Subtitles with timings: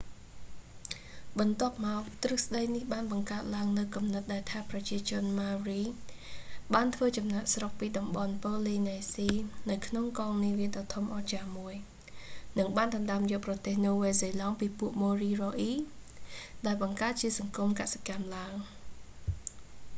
[1.39, 11.73] បន្ទាប់​មក ទ្រឹស្តី​នេះបាន​បង្កើត​ឡើង​នូវ​គំនិត​ដែល​ថា​ ប្រជាជន ម៉ៅរី maori បាន​ធ្វើ​ចំណាក​ស្រុក​ពី​តំបន់​ប៉ូលីនេស៊ី ​នៅក្នុងកងនាវាដ៏ធំអស្ចារ្យមួយ
[12.55, 15.73] ​ និងបាន​ដណ្ដើម​យក​ប្រទេសណូវែលសេឡង់​ពីពួកមូរីអូរី​moriori
[16.65, 18.61] ដោយ​បង្កើត​ជាសង្គម​កសិកម្ម​ឡើង​។